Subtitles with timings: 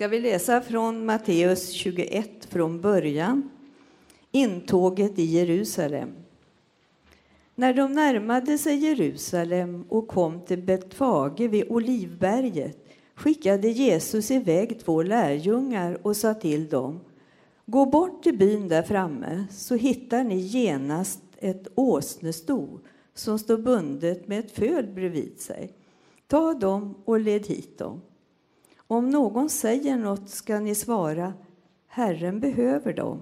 [0.00, 3.50] ska vi läsa från Matteus 21 från början.
[4.30, 6.08] Intåget i Jerusalem.
[7.54, 12.78] När de närmade sig Jerusalem och kom till Betfage vid Olivberget
[13.14, 17.00] skickade Jesus iväg två lärjungar och sa till dem
[17.66, 22.80] Gå bort till byn där framme så hittar ni genast ett åsnesto
[23.14, 25.72] som står bundet med ett föl bredvid sig.
[26.26, 28.00] Ta dem och led hit dem.
[28.90, 31.34] Om någon säger något ska ni svara
[31.86, 33.18] Herren behöver dem,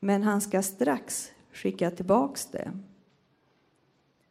[0.00, 2.82] men han ska strax skicka tillbaks dem.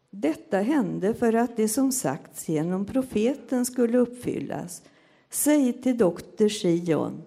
[0.09, 4.83] Detta hände för att det som sagts genom profeten skulle uppfyllas.
[5.29, 7.23] Säg till doktor Sion,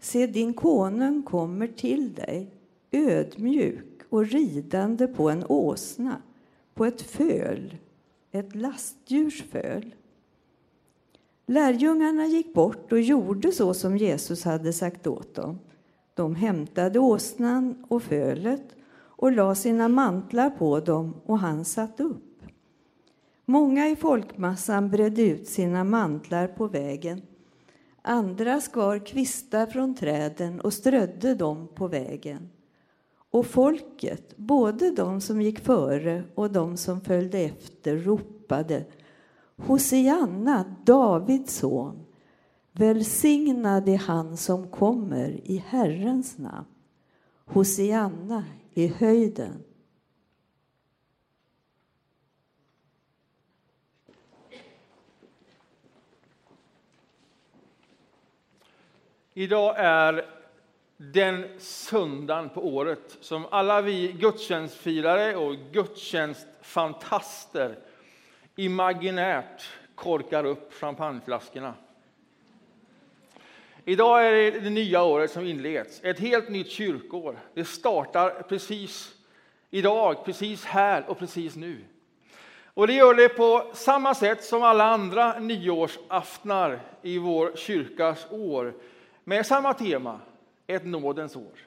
[0.00, 2.50] se din konung kommer till dig,
[2.90, 6.22] ödmjuk och ridande på en åsna,
[6.74, 7.76] på ett föl,
[8.30, 9.94] ett lastdjurs föl.
[11.46, 15.58] Lärjungarna gick bort och gjorde så som Jesus hade sagt åt dem.
[16.14, 22.42] De hämtade åsnan och fölet och la sina mantlar på dem och han satt upp.
[23.44, 27.22] Många i folkmassan bredde ut sina mantlar på vägen.
[28.02, 32.48] Andra skar kvistar från träden och strödde dem på vägen.
[33.30, 38.84] Och folket, både de som gick före och de som följde efter, ropade
[39.56, 42.06] Hosianna, Davids son.
[42.72, 46.66] Välsignad är han som kommer i Herrens namn.
[47.44, 49.64] Hosianna i höjden.
[59.34, 60.26] Idag är
[60.96, 67.78] den söndagen på året som alla vi gudstjänstfirare och gudstjänstfantaster
[68.56, 71.74] imaginärt korkar upp champagneflaskorna.
[73.84, 77.38] Idag är det det nya året som inleds, ett helt nytt kyrkår.
[77.54, 79.14] Det startar precis
[79.70, 81.84] idag, precis här och precis nu.
[82.74, 88.74] Och det gör det på samma sätt som alla andra nyårsaftnar i vår kyrkas år,
[89.24, 90.20] med samma tema,
[90.66, 91.58] ett nådens år.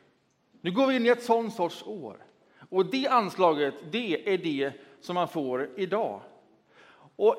[0.62, 2.18] Nu går vi in i ett sånt sorts år.
[2.70, 6.22] Och det anslaget, det är det som man får idag.
[7.16, 7.36] Och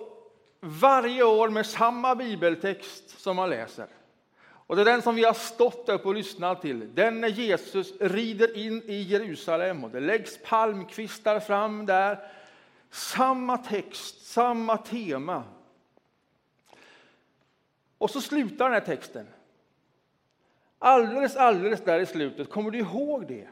[0.61, 3.87] varje år med samma bibeltext som man läser.
[4.67, 6.95] Och det är den som vi har stått upp och lyssnat till.
[6.95, 12.19] Den när Jesus rider in i Jerusalem och det läggs palmkvistar fram där.
[12.91, 15.45] Samma text, samma tema.
[17.99, 19.27] Och så slutar den här texten.
[20.79, 23.49] Alldeles, alldeles där i slutet, kommer du ihåg det?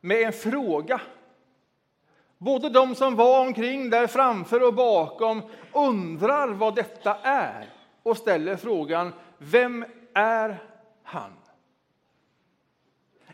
[0.00, 1.00] Med en fråga.
[2.44, 7.72] Både de som var omkring där framför och bakom undrar vad detta är
[8.02, 9.84] och ställer frågan Vem
[10.14, 10.62] är
[11.02, 11.32] han?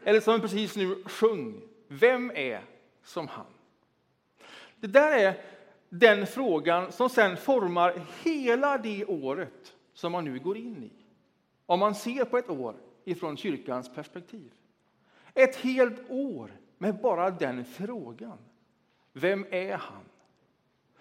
[0.05, 2.61] Eller som precis nu sjung, Vem är
[3.05, 3.47] som han?
[4.77, 5.41] Det där är
[5.89, 10.93] den frågan som sen formar hela det året som man nu går in i.
[11.67, 14.53] Om man ser på ett år ifrån kyrkans perspektiv.
[15.35, 18.39] Ett helt år med bara den frågan.
[19.13, 20.05] Vem är han?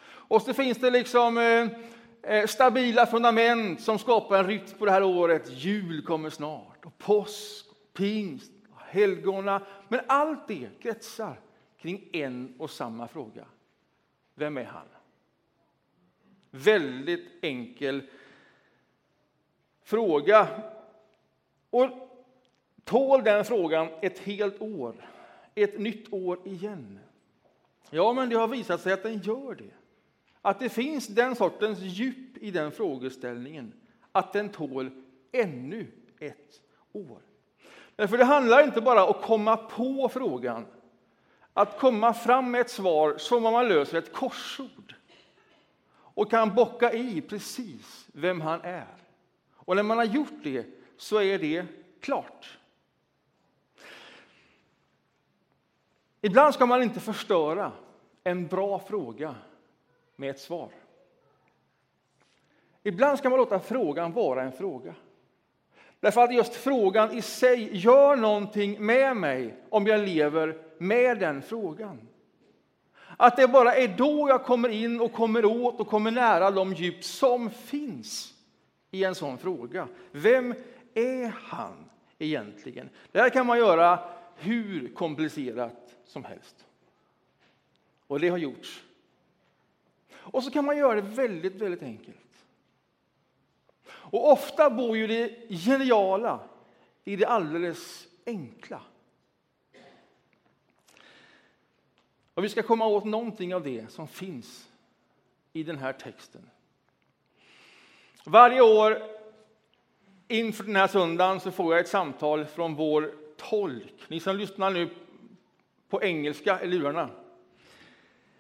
[0.02, 1.68] Och så finns det liksom eh,
[2.34, 5.50] eh, stabila fundament som skapar en rytm på det här året.
[5.50, 9.62] Jul kommer snart, och påsk, pingst, helgona.
[9.88, 11.40] Men allt det kretsar
[11.78, 13.46] kring en och samma fråga.
[14.36, 14.88] Vem är han?
[16.52, 18.02] Väldigt enkel
[19.84, 20.48] fråga.
[21.70, 21.90] Och
[22.84, 24.96] tål den frågan ett helt år,
[25.56, 27.00] ett nytt år igen?
[27.90, 29.74] Ja, men det har visat sig att den gör det.
[30.42, 33.74] Att det finns den sortens djup i den frågeställningen,
[34.12, 34.92] att den tål
[35.32, 35.88] ännu
[36.20, 36.62] ett
[36.92, 37.22] år.
[37.96, 40.66] Därför det handlar inte bara om att komma på frågan,
[41.54, 44.96] att komma fram med ett svar som om man löser ett korsord
[45.92, 48.96] och kan bocka i precis vem han är.
[49.54, 50.66] Och när man har gjort det
[50.98, 51.66] så är det
[52.00, 52.59] klart.
[56.22, 57.72] Ibland ska man inte förstöra
[58.24, 59.36] en bra fråga
[60.16, 60.70] med ett svar.
[62.84, 64.96] Ibland ska man låta frågan vara en fråga.
[66.00, 71.42] Därför att just frågan i sig gör någonting med mig om jag lever med den
[71.42, 72.00] frågan.
[73.18, 76.74] Att det bara är då jag kommer in och kommer åt och kommer nära de
[76.74, 78.34] djup som finns
[78.92, 79.88] i en sån fråga.
[80.12, 80.54] Vem
[80.94, 81.90] är han
[82.20, 82.90] egentligen?
[83.12, 84.00] Det här kan man göra
[84.36, 85.79] hur komplicerat
[86.10, 86.66] som helst.
[88.08, 88.84] Och det har gjorts.
[90.12, 92.18] Och så kan man göra det väldigt, väldigt enkelt.
[93.88, 96.40] Och ofta bor ju det geniala
[97.04, 98.82] i det alldeles enkla.
[102.34, 104.70] Och vi ska komma åt någonting av det som finns
[105.54, 106.50] i den här texten.
[108.26, 109.04] Varje år
[110.28, 113.94] inför den här söndagen så får jag ett samtal från vår tolk.
[114.08, 114.90] Ni som lyssnar nu
[115.90, 117.10] på engelska i lurarna.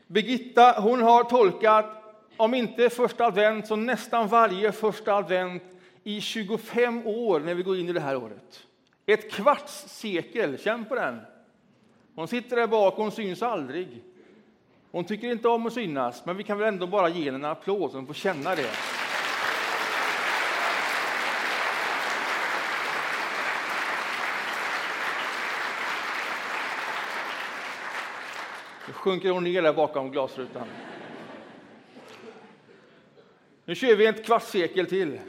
[0.07, 1.85] Birgitta hon har tolkat,
[2.37, 5.63] om inte första advent, så nästan varje första advent
[6.03, 8.63] i 25 år när vi går in i det här året.
[9.05, 11.19] Ett kvarts sekel, känn på den.
[12.15, 14.03] Hon sitter där bak, hon syns aldrig.
[14.91, 17.45] Hon tycker inte om att synas, men vi kan väl ändå bara ge henne en
[17.45, 18.69] applåd så hon får känna det.
[28.89, 30.67] Nu sjunker hon ner där bakom glasrutan.
[33.65, 35.19] Nu kör vi ett kvartssekel till.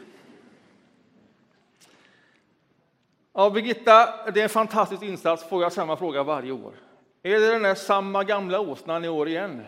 [3.33, 5.49] Ja, Birgitta, det är en fantastisk insats.
[5.49, 6.75] Får jag samma fråga varje år?
[7.23, 9.65] Är det den där samma gamla åsnan i år igen?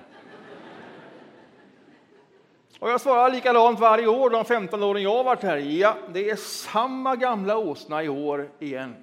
[2.79, 5.57] Och jag svarar likadant varje år de 15 åren jag har varit här.
[5.57, 8.95] Ja, det är samma gamla åsna i år igen.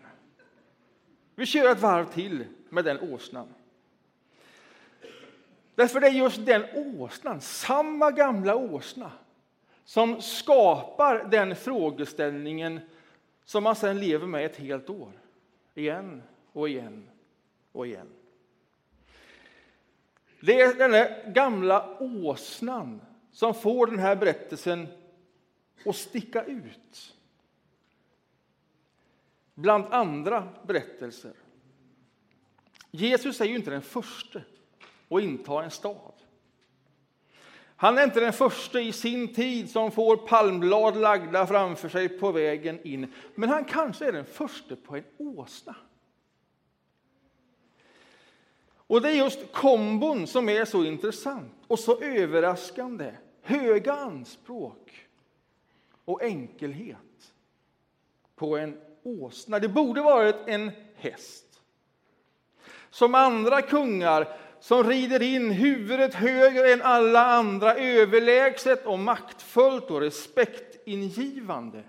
[1.35, 3.47] Vi kör ett varv till med den åsnan.
[5.79, 9.11] Därför det är just den åsnan, samma gamla åsna,
[9.83, 12.79] som skapar den frågeställningen
[13.45, 15.11] som man sedan lever med ett helt år.
[15.75, 17.09] Igen och igen
[17.71, 18.07] och igen.
[20.41, 23.01] Det är den där gamla åsnan
[23.31, 24.87] som får den här berättelsen
[25.85, 27.15] att sticka ut
[29.53, 31.33] bland andra berättelser.
[32.91, 34.41] Jesus är ju inte den första
[35.09, 36.13] och inta en stad.
[37.75, 42.31] Han är inte den första i sin tid som får palmblad lagda framför sig på
[42.31, 45.75] vägen in, men han kanske är den första på en åsna.
[48.89, 53.11] Och det är just kombon som är så intressant och så överraskande.
[53.41, 55.07] Höga anspråk
[56.05, 57.33] och enkelhet
[58.35, 59.59] på en åsna.
[59.59, 61.61] Det borde varit en häst.
[62.89, 70.01] Som andra kungar som rider in huvudet högre än alla andra, överlägset och maktfullt och
[70.01, 71.83] respektingivande.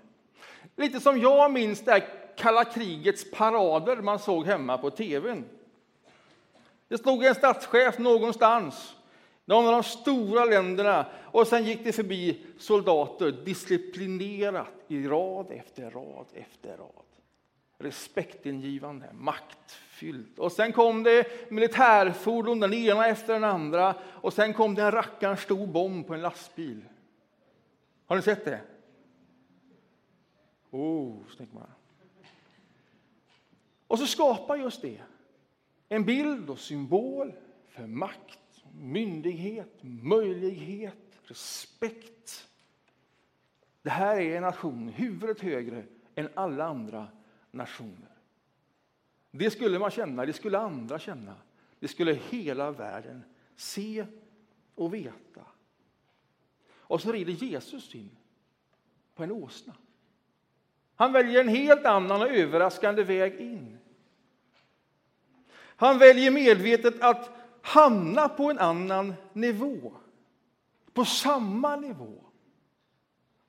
[0.75, 2.03] Lite som jag minns det
[2.35, 5.45] kalla krigets parader man såg hemma på tvn.
[6.87, 8.95] Det stod en statschef någonstans,
[9.45, 15.89] någon av de stora länderna, och sen gick det förbi soldater disciplinerat i rad efter
[15.89, 17.10] rad efter rad.
[17.81, 20.39] Respektingivande, maktfyllt.
[20.39, 24.91] Och sen kom det militärfordon, den ena efter den andra, och sen kom det en
[24.91, 26.85] rackarns stor bomb på en lastbil.
[28.05, 28.61] Har ni sett det?
[30.71, 31.67] Oh, snyggt man.
[33.87, 35.01] Och så skapar just det
[35.89, 37.33] en bild och symbol
[37.67, 42.47] för makt, myndighet, möjlighet, respekt.
[43.81, 45.83] Det här är en nation huvudet högre
[46.15, 47.07] än alla andra
[47.51, 48.17] nationer.
[49.31, 51.35] Det skulle man känna, det skulle andra känna.
[51.79, 53.23] Det skulle hela världen
[53.55, 54.05] se
[54.75, 55.45] och veta.
[56.69, 58.17] Och så rider Jesus in
[59.15, 59.73] på en åsna.
[60.95, 63.77] Han väljer en helt annan och överraskande väg in.
[65.53, 67.29] Han väljer medvetet att
[67.61, 69.93] hamna på en annan nivå.
[70.93, 72.23] På samma nivå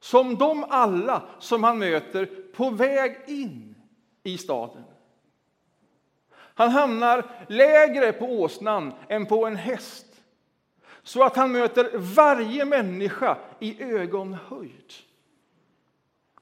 [0.01, 3.72] som de alla som han möter på väg in
[4.23, 4.85] i staden.
[6.31, 10.07] Han hamnar lägre på åsnan än på en häst
[11.03, 14.93] så att han möter varje människa i ögonhöjd.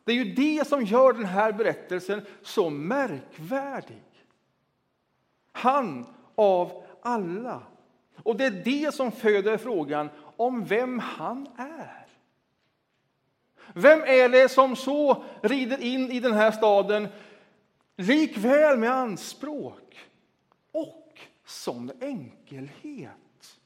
[0.05, 4.03] Det är ju det som gör den här berättelsen så märkvärdig.
[5.53, 7.63] Han av alla.
[8.17, 12.07] Och det är det som föder frågan om vem han är.
[13.75, 17.09] Vem är det som så rider in i den här staden
[18.01, 20.09] likväl med anspråk
[20.73, 23.59] och sån enkelhet?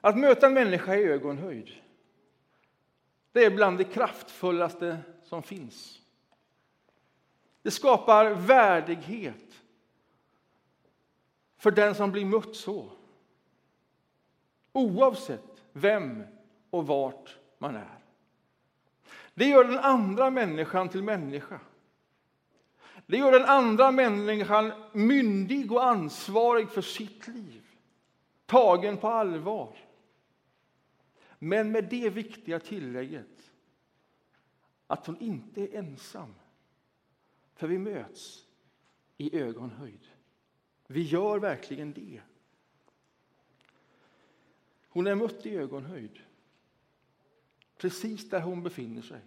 [0.00, 1.82] Att möta en människa i ögonhöjd
[3.36, 6.00] det är bland det kraftfullaste som finns.
[7.62, 9.62] Det skapar värdighet
[11.56, 12.90] för den som blir mött så.
[14.72, 16.24] Oavsett vem
[16.70, 18.05] och vart man är.
[19.34, 21.60] Det gör den andra människan till människa.
[23.06, 27.62] Det gör den andra människan myndig och ansvarig för sitt liv,
[28.46, 29.76] tagen på allvar.
[31.38, 33.52] Men med det viktiga tillägget
[34.86, 36.34] att hon inte är ensam.
[37.54, 38.46] För vi möts
[39.16, 40.06] i ögonhöjd.
[40.86, 42.20] Vi gör verkligen det.
[44.88, 46.20] Hon är mött i ögonhöjd.
[47.76, 49.20] Precis där hon befinner sig.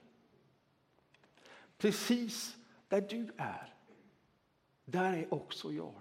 [1.78, 3.74] Precis där du är.
[4.86, 5.94] Där är också jag.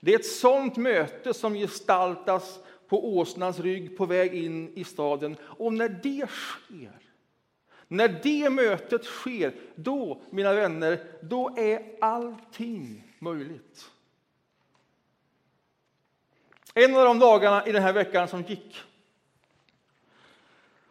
[0.00, 5.36] Det är ett sånt möte som gestaltas på åsnans rygg på väg in i staden.
[5.42, 6.98] Och när det sker,
[7.88, 13.90] när det mötet sker, då, mina vänner, då är allting möjligt.
[16.74, 18.76] En av de dagarna i den här veckan som gick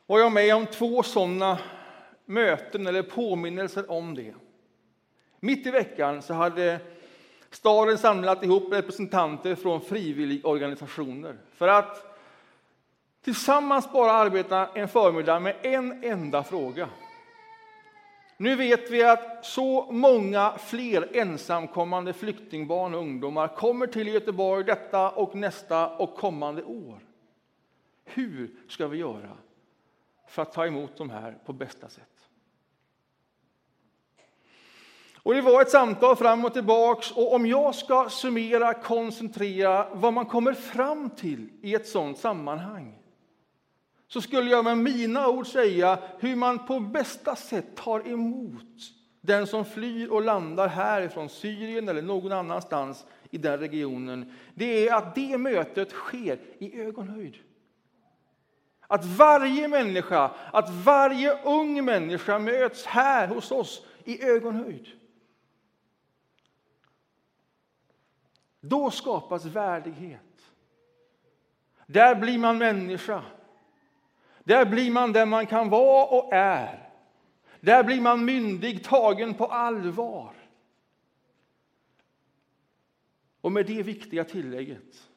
[0.07, 1.59] var jag med om två sådana
[2.25, 4.33] möten eller påminnelser om det.
[5.39, 6.79] Mitt i veckan så hade
[7.49, 12.19] staden samlat ihop representanter från frivilligorganisationer för att
[13.23, 16.89] tillsammans bara arbeta en förmiddag med en enda fråga.
[18.37, 25.09] Nu vet vi att så många fler ensamkommande flyktingbarn och ungdomar kommer till Göteborg detta
[25.09, 26.99] och nästa och kommande år.
[28.05, 29.37] Hur ska vi göra
[30.27, 32.29] för att ta emot de här på bästa sätt?
[35.27, 37.11] Och Det var ett samtal fram och tillbaks.
[37.11, 42.97] Och om jag ska summera, koncentrera vad man kommer fram till i ett sådant sammanhang
[44.07, 48.63] så skulle jag med mina ord säga hur man på bästa sätt tar emot
[49.21, 54.33] den som flyr och landar härifrån Syrien eller någon annanstans i den regionen.
[54.53, 57.35] Det är att det mötet sker i ögonhöjd.
[58.87, 64.87] Att varje människa, att varje ung människa möts här hos oss i ögonhöjd.
[68.59, 70.21] Då skapas värdighet.
[71.85, 73.23] Där blir man människa.
[74.43, 76.89] Där blir man den man kan vara och är.
[77.59, 80.33] Där blir man myndig, tagen på allvar.
[83.41, 85.09] Och med det viktiga tillägget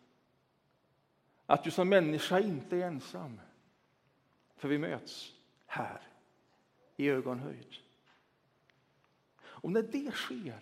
[1.47, 3.41] att du som människa inte är ensam.
[4.61, 5.33] För vi möts
[5.67, 6.01] här,
[6.97, 7.75] i ögonhöjd.
[9.43, 10.61] Och när det sker,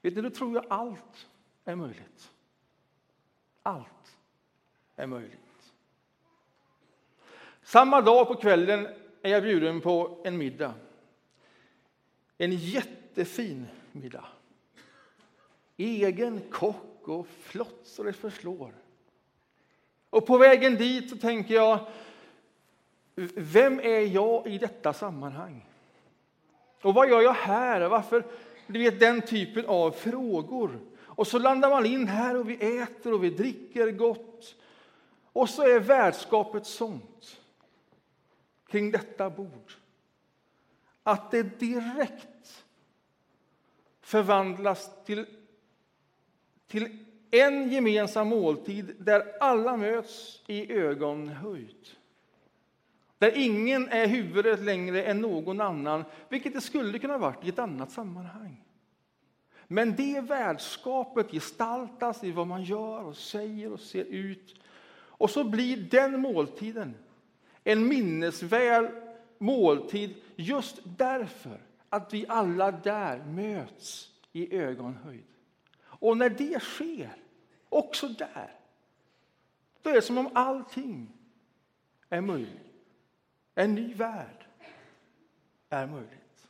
[0.00, 1.26] vet ni, då tror jag allt
[1.64, 2.30] är möjligt.
[3.62, 4.16] Allt
[4.96, 5.72] är möjligt.
[7.62, 8.86] Samma dag på kvällen
[9.22, 10.74] är jag bjuden på en middag.
[12.38, 14.28] En jättefin middag.
[15.76, 18.74] Egen kock och flott så det förslår.
[20.10, 21.86] Och på vägen dit så tänker jag,
[23.34, 25.66] vem är jag i detta sammanhang?
[26.82, 27.88] Och vad gör jag här?
[27.88, 28.24] Varför?
[28.66, 30.80] Du vet, den typen av frågor.
[30.98, 34.54] Och så landar man in här och vi äter och vi dricker gott.
[35.32, 37.40] Och så är värdskapet sånt
[38.66, 39.72] kring detta bord
[41.02, 42.64] att det direkt
[44.00, 45.26] förvandlas till,
[46.66, 46.98] till
[47.30, 51.88] en gemensam måltid där alla möts i ögonhöjd.
[53.18, 57.58] Där ingen är huvudet längre än någon annan, vilket det skulle kunna varit i ett
[57.58, 58.64] annat sammanhang.
[59.66, 64.54] Men det värdskapet gestaltas i vad man gör och säger och ser ut.
[64.96, 66.94] Och så blir den måltiden
[67.64, 68.90] en minnesvärd
[69.38, 75.24] måltid just därför att vi alla där möts i ögonhöjd.
[75.78, 77.16] Och när det sker,
[77.68, 78.54] också där,
[79.82, 81.08] då är det som om allting
[82.08, 82.65] är möjligt.
[83.58, 84.44] En ny värld
[85.68, 86.48] är möjligt.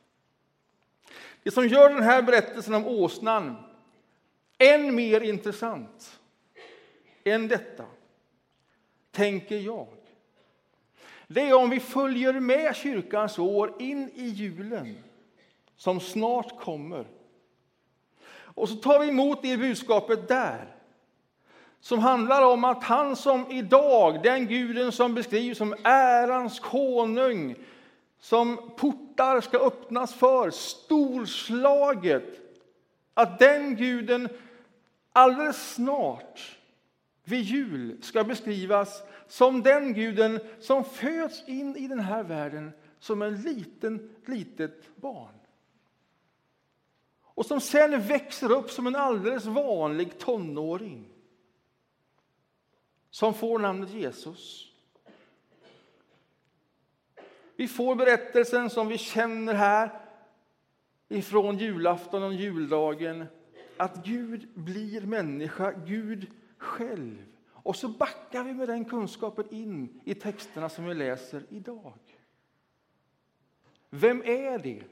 [1.42, 3.56] Det som gör den här berättelsen om åsnan
[4.58, 6.20] än mer intressant
[7.24, 7.84] än detta,
[9.10, 9.88] tänker jag,
[11.26, 14.96] det är om vi följer med kyrkans år in i julen
[15.76, 17.06] som snart kommer.
[18.28, 20.76] Och så tar vi emot det budskapet där
[21.80, 27.54] som handlar om att han som idag, den guden som beskrivs som ärans konung
[28.18, 32.40] som portar ska öppnas för, storslaget
[33.14, 34.28] att den guden
[35.12, 36.58] alldeles snart
[37.24, 43.22] vid jul ska beskrivas som den guden som föds in i den här världen som
[43.22, 45.34] en liten, litet barn.
[47.22, 51.08] Och som sen växer upp som en alldeles vanlig tonåring.
[53.16, 54.72] Som får namnet Jesus.
[57.56, 60.00] Vi får berättelsen som vi känner här
[61.08, 63.26] ifrån julafton och juldagen
[63.76, 70.14] att Gud blir människa, Gud själv Och så backar vi med den kunskapen in i
[70.14, 71.98] texterna som vi läser idag.
[73.90, 74.82] Vem är det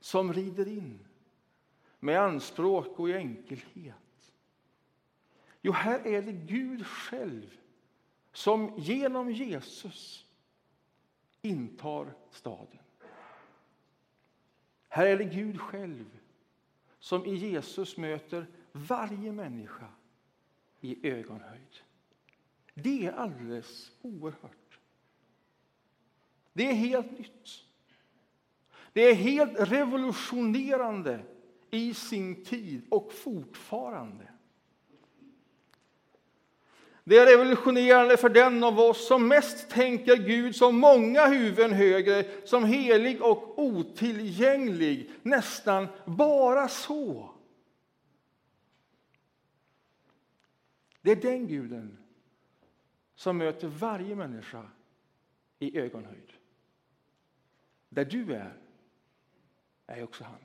[0.00, 0.98] som rider in
[2.00, 4.32] med anspråk och i enkelhet?
[5.62, 7.56] Jo, här är det Gud själv
[8.36, 10.26] som genom Jesus
[11.42, 12.78] intar staden.
[14.88, 16.18] Här är det Gud själv
[16.98, 19.88] som i Jesus möter varje människa
[20.80, 21.80] i ögonhöjd.
[22.74, 24.78] Det är alldeles oerhört.
[26.52, 27.64] Det är helt nytt.
[28.92, 31.24] Det är helt revolutionerande
[31.70, 34.35] i sin tid och fortfarande.
[37.08, 42.46] Det är revolutionerande för den av oss som mest tänker Gud som många huvuden högre,
[42.46, 47.30] som helig och otillgänglig, nästan bara så.
[51.00, 51.98] Det är den guden
[53.14, 54.66] som möter varje människa
[55.58, 56.32] i ögonhöjd.
[57.88, 58.56] Där du är,
[59.86, 60.44] är också han.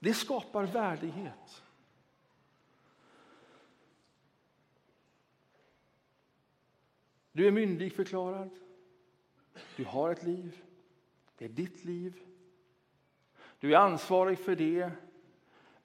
[0.00, 1.63] Det skapar värdighet.
[7.34, 8.50] Du är myndigförklarad.
[9.76, 10.62] Du har ett liv.
[11.38, 12.22] Det är ditt liv.
[13.58, 14.90] Du är ansvarig för det.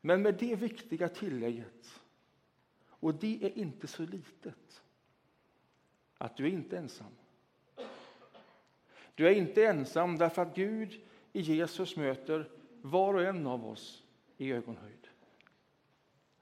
[0.02, 2.02] Men med det viktiga tillägget,
[2.86, 4.84] och det är inte så litet,
[6.18, 7.12] att du är inte ensam.
[9.16, 11.02] Du är inte ensam därför att Gud
[11.34, 12.50] i Jesus möter
[12.82, 14.04] var och en av oss
[14.38, 15.08] i ögonhöjd.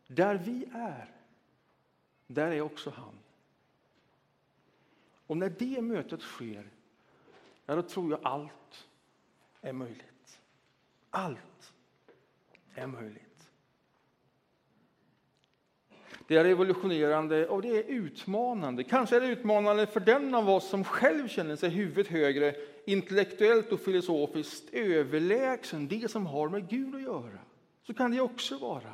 [0.08, 1.12] Där vi är,
[2.28, 3.20] där är också han.
[5.28, 6.70] Och när det mötet sker,
[7.66, 8.88] ja, då tror jag allt
[9.62, 10.40] är möjligt.
[11.10, 11.74] Allt
[12.76, 13.28] är möjligt.
[16.28, 18.84] Det är revolutionerande och det är utmanande.
[18.84, 22.56] Kanske är det utmanande för den av oss som själv känner sig huvudet högre,
[22.86, 27.40] intellektuellt och filosofiskt överlägsen det som har med Gud att göra.
[27.84, 28.94] Så kan det också vara.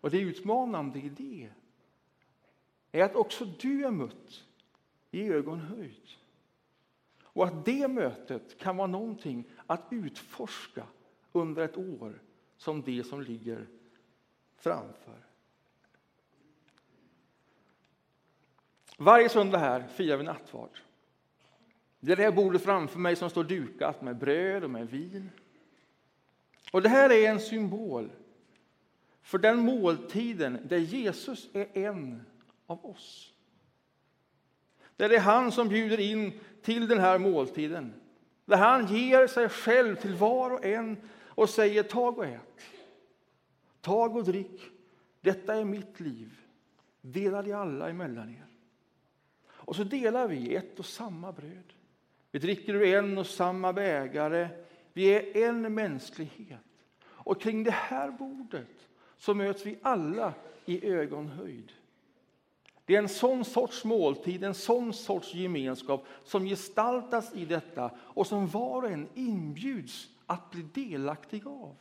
[0.00, 1.48] Och det utmanande i det
[2.92, 4.45] är att också du är mött
[5.16, 6.10] i ögonhöjd.
[7.22, 10.86] Och att det mötet kan vara någonting att utforska
[11.32, 12.22] under ett år
[12.56, 13.66] som det som ligger
[14.56, 15.26] framför.
[18.98, 20.78] Varje söndag här firar vi nattvard.
[22.00, 25.30] Det är det här bordet framför mig som står dukat med bröd och med vin.
[26.72, 28.10] Och Det här är en symbol
[29.22, 32.26] för den måltiden där Jesus är en
[32.66, 33.35] av oss.
[34.96, 36.32] Där det är han som bjuder in
[36.62, 37.94] till den här måltiden.
[38.44, 42.60] Där han ger sig själv till var och en och säger tag och ät.
[43.80, 44.62] Tag och drick.
[45.20, 46.40] Detta är mitt liv.
[47.00, 48.46] Dela det alla emellan er.
[49.48, 51.72] Och så delar vi ett och samma bröd.
[52.30, 54.48] Vi dricker ur en och samma bägare.
[54.92, 56.60] Vi är en mänsklighet.
[57.04, 61.72] Och kring det här bordet så möts vi alla i ögonhöjd.
[62.86, 68.26] Det är en sån sorts måltid, en sån sorts gemenskap som gestaltas i detta och
[68.26, 71.76] som var och en inbjuds att bli delaktig av.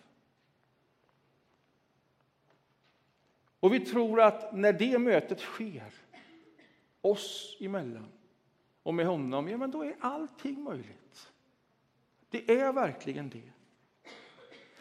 [3.60, 5.94] Och vi tror att när det mötet sker
[7.02, 8.12] oss emellan
[8.84, 11.32] och med honom, ja men då är allting möjligt.
[12.30, 13.52] Det är verkligen det.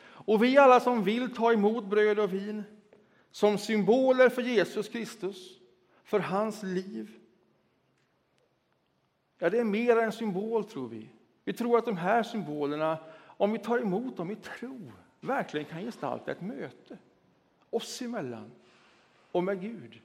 [0.05, 2.63] Och vi alla som vill ta emot bröd och vin
[3.31, 5.59] som symboler för Jesus Kristus,
[6.05, 7.19] för hans liv.
[9.39, 11.09] Ja, det är mer än symbol, tror vi.
[11.45, 15.81] Vi tror att de här symbolerna, om vi tar emot dem i tro, verkligen kan
[15.81, 16.99] gestalta ett möte
[17.75, 18.51] oss emellan
[19.33, 20.01] och med Gud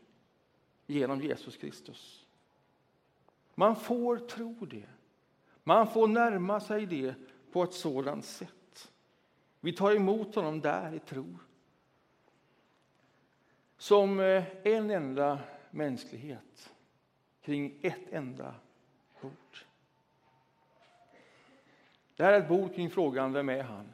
[0.88, 2.26] genom Jesus Kristus.
[3.56, 4.90] Man får tro det.
[5.64, 7.16] Man får närma sig det
[7.52, 8.92] på ett sådant sätt.
[9.60, 11.38] Vi tar emot honom där i tro.
[13.78, 15.40] Som eh, en enda
[15.72, 16.74] mänsklighet
[17.42, 18.56] kring ett enda
[19.22, 19.58] bord.
[22.16, 23.94] Det här är ett bord kring frågan Vem är han?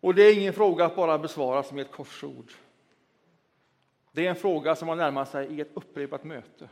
[0.00, 2.52] Och det är ingen fråga att bara besvara med ett korsord.
[4.12, 6.68] Det är en fråga som man närmar sig i ett upprepat möte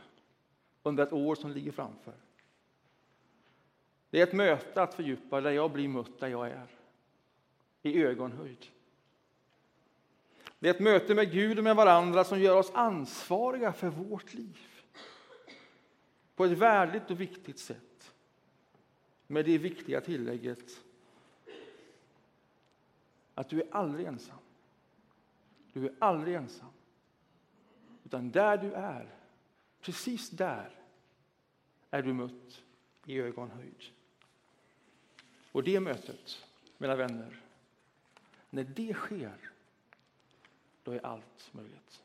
[0.83, 2.13] under ett år som ligger framför.
[4.09, 6.67] Det är ett möte att fördjupa där jag blir mött där jag är,
[7.81, 8.65] i ögonhöjd.
[10.65, 14.33] Det är ett möte med Gud och med varandra som gör oss ansvariga för vårt
[14.33, 14.57] liv
[16.35, 18.13] på ett värdigt och viktigt sätt.
[19.27, 20.81] Med det viktiga tillägget
[23.35, 24.37] att du är aldrig ensam.
[25.73, 26.69] Du är aldrig ensam.
[28.03, 29.15] Utan där du är,
[29.81, 30.69] precis där,
[31.89, 32.63] är du mött
[33.05, 33.83] i ögonhöjd.
[35.51, 36.45] Och det mötet,
[36.77, 37.41] mina vänner,
[38.49, 39.51] när det sker,
[40.85, 42.04] då är allt möjligt.